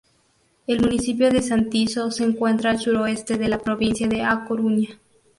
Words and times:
El 0.65 0.81
municipio 0.81 1.29
de 1.31 1.43
Santiso 1.43 2.09
se 2.09 2.23
encuentra 2.23 2.71
al 2.71 2.79
sureste 2.79 3.37
de 3.37 3.49
la 3.49 3.59
provincia 3.59 4.07
de 4.07 4.23
A 4.23 4.45
Coruña. 4.45 4.99